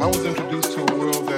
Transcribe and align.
I 0.00 0.06
was 0.06 0.24
introduced 0.24 0.74
to 0.74 0.82
a 0.82 0.96
world 0.96 1.26
that 1.26 1.37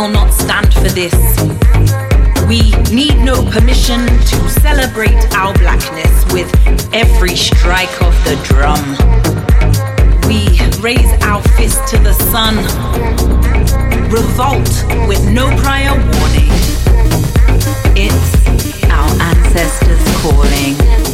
will 0.00 0.08
not 0.08 0.30
stand 0.30 0.74
for 0.74 0.90
this. 0.90 1.14
We 2.46 2.70
need 2.94 3.16
no 3.24 3.42
permission 3.50 4.06
to 4.06 4.50
celebrate 4.60 5.16
our 5.34 5.54
blackness 5.54 6.30
with 6.34 6.50
every 6.92 7.34
strike 7.34 8.02
of 8.02 8.12
the 8.24 8.36
drum. 8.44 8.84
We 10.28 10.60
raise 10.82 11.10
our 11.22 11.40
fist 11.56 11.80
to 11.88 11.98
the 11.98 12.12
sun, 12.12 12.56
revolt 14.10 14.68
with 15.08 15.26
no 15.30 15.48
prior 15.62 15.92
warning. 15.92 16.52
It's 17.96 18.84
our 18.90 19.10
ancestors 19.22 20.04
calling. 20.20 21.05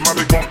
automatic 0.00 0.28
bomb. 0.28 0.49